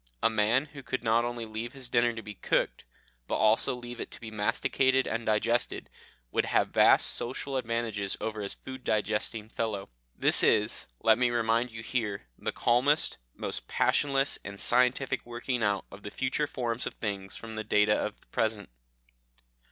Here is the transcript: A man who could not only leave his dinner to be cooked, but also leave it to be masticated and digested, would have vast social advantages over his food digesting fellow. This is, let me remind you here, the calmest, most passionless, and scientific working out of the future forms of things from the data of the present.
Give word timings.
A 0.23 0.31
man 0.31 0.65
who 0.73 0.81
could 0.81 1.03
not 1.03 1.25
only 1.25 1.45
leave 1.45 1.73
his 1.73 1.87
dinner 1.87 2.11
to 2.11 2.23
be 2.23 2.33
cooked, 2.33 2.85
but 3.27 3.35
also 3.35 3.75
leave 3.75 4.01
it 4.01 4.09
to 4.09 4.19
be 4.19 4.31
masticated 4.31 5.05
and 5.05 5.27
digested, 5.27 5.91
would 6.31 6.45
have 6.45 6.69
vast 6.69 7.11
social 7.11 7.55
advantages 7.55 8.17
over 8.19 8.41
his 8.41 8.55
food 8.55 8.83
digesting 8.83 9.47
fellow. 9.47 9.89
This 10.15 10.41
is, 10.41 10.87
let 11.01 11.19
me 11.19 11.29
remind 11.29 11.69
you 11.69 11.83
here, 11.83 12.25
the 12.35 12.51
calmest, 12.51 13.19
most 13.35 13.67
passionless, 13.67 14.39
and 14.43 14.59
scientific 14.59 15.23
working 15.23 15.61
out 15.61 15.85
of 15.91 16.01
the 16.01 16.09
future 16.09 16.47
forms 16.47 16.87
of 16.87 16.95
things 16.95 17.35
from 17.35 17.53
the 17.53 17.63
data 17.63 17.93
of 17.93 18.19
the 18.21 18.27
present. 18.29 18.71